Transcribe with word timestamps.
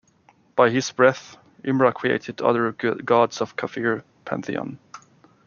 By 0.55 0.71
his 0.71 0.89
breath, 0.91 1.37
Imra 1.63 1.93
created 1.93 2.41
other 2.41 2.71
gods 2.71 3.39
of 3.39 3.55
Kafir 3.55 4.03
pantheon. 4.25 4.79